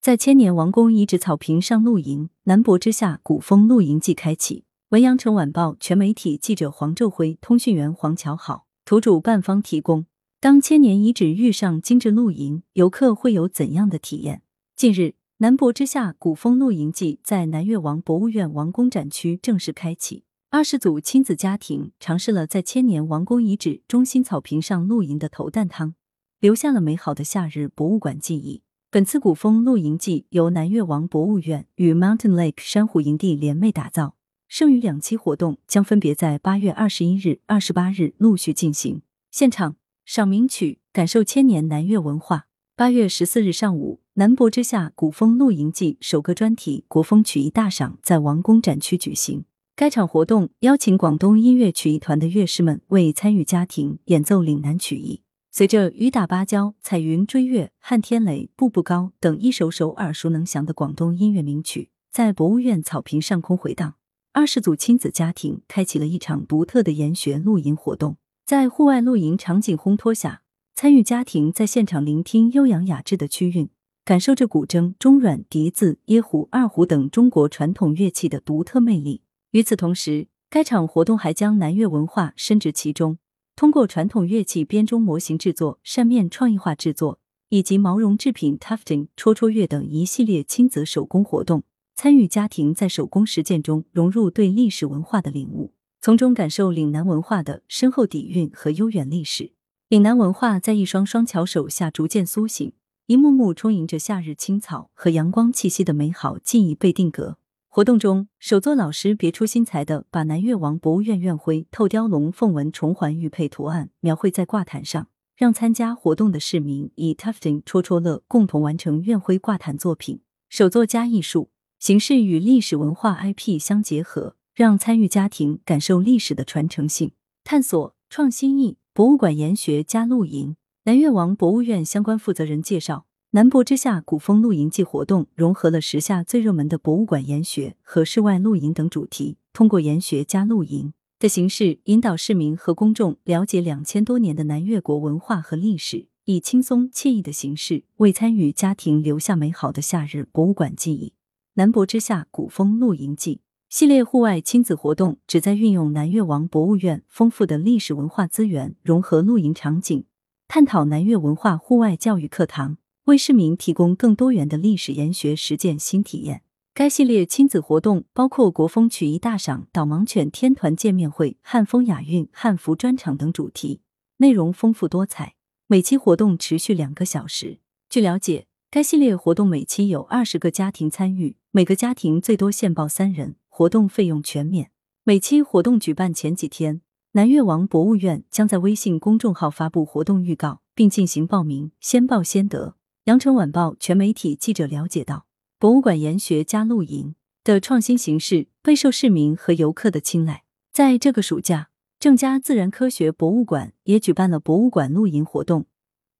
[0.00, 4.64] 在千年王宫遗址草坪上露营，南博之下古风露营季开启。
[4.88, 10.06] 文阳城晚报全媒体记者黄昼辉，通讯员黄乔好，图主办方提供。
[10.40, 14.40] 当千年遗址遇上精致露营，游客会有怎样的体验？
[14.74, 20.24] 近日，南博之下古风露营季在南越王博物院王宫展区正式开启。
[20.48, 25.94] 二十组亲子家庭尝试了在千年王宫遗址中心草坪上露营的头啖汤，
[26.40, 28.62] 留下了美好的夏日博物馆记忆。
[28.92, 34.16] 本次古风露营季由南越王博物院与 Mountain Lake 珊瑚营地联袂打造，
[34.48, 39.02] 剩余两期活动将分别在八月二十一日、二十八日陆续进行。
[39.30, 42.48] 现场赏名曲，感受千年南越文化。
[42.74, 49.44] 八月十四日上午，南博之下古风露营季首个专题国风曲艺大赏在王宫展区举行。
[49.76, 55.20] 该场活动邀请广东音乐曲艺团的乐师们为参与家庭演奏岭南曲艺。
[55.52, 63.94] 随着雨打芭蕉、彩云追月、撼天雷、步步高等一首首耳熟能详的广东音乐名曲，在博物院草坪上空回荡，
[64.32, 68.16] 二十组亲子家庭开启了一场独特的研学露营活动。
[68.46, 70.42] 在户外露营场景烘托下，
[70.76, 73.68] 参与家庭在现场聆听悠扬雅致的曲韵，
[74.04, 79.22] 感受着古筝、中阮、笛子、椰胡、二胡等中国传统乐器的独特魅力。
[79.50, 83.18] 与此同时，该场活动还将南粤文化深植其中。
[83.60, 87.18] 通过传统乐器编钟模型制作、扇面创意化制作
[87.50, 91.62] 以及毛绒制品 tufting、戳戳乐等一系列亲子手工活动，
[91.94, 99.52] 参与家庭在手工实践中融入对历史文化的领悟，从中感受岭南文化的深厚底蕴和悠远历史。
[99.90, 102.72] 岭南文化在一双双巧手下逐渐苏醒，
[103.08, 107.36] 一幕幕充盈着夏日青草和阳光气息的美好记忆被定格。
[107.72, 120.20] 活动中，手作老师别出心裁的把南越王博物院院徽透雕龙凤纹重环玉佩图案描绘在挂毯上，让参加活动的市民以 tufting 戳戳乐共同完成院徽挂毯作品。
[120.48, 127.12] 手作加艺术形式与历史文化 IP 相结合，让参与家庭感受历史的传承性、
[127.44, 128.78] 探索创新意。
[128.92, 130.56] 博物馆研学加露营，
[130.86, 133.06] 南越王博物院相关负责人介绍。
[133.32, 151.12] 南博之下古风露营季活动融合了时下最热门的博物馆研学和室外露营等主题，通过研学加露营的形式，引导市民和公众了解两千多年的南越国文化和历史，以轻松惬意的形式为参与家庭留下美好的夏日博物馆记忆。
[151.54, 160.04] 南博之下古风露营季系列户外亲子活动旨在运用南越王博物院丰富的历史文化资源，融合露营场景，
[160.48, 162.78] 探讨南越文化户外教育课堂。
[163.10, 166.42] 为市民提供更多元的历史研学实践新体验。
[166.72, 173.80] 该系列亲子活动包括国风曲艺大赏、导盲犬天团见面会、汉风雅韵、汉服专场等主题，
[174.18, 175.34] 内容丰富多彩。
[175.66, 177.58] 每期活动持续两个小时。
[177.88, 184.70] 据了解，该系列活动每期有二十个家庭参与，每个家庭最多限报三人，活动费用全免。
[185.02, 186.80] 每期活动举办前几天，
[187.12, 192.76] 南越王博物院将在微信公众号发布活动预告，并进行报名，先报先得。
[193.10, 195.26] 羊城晚报全媒体记者了解到，
[195.58, 200.44] 博物馆研学加露营的创新形式备受市民和游客的青睐。
[200.72, 205.66] 在这个暑假，郑家自然科学博物馆也举办了博物馆露营活动，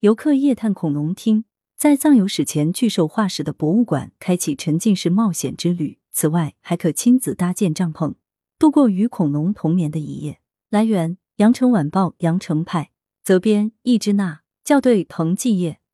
[0.00, 1.44] 游客夜探恐龙厅，
[1.76, 6.00] 在藏有史前巨兽化石的博物馆开启沉浸式冒险之旅。
[6.10, 8.14] 此外，还可亲子搭建帐篷，
[8.58, 10.40] 度过与恐龙同眠的一夜。
[10.70, 12.90] 来源：羊城晚报羊城派，
[13.22, 15.79] 责编：易之娜，校对：彭继业。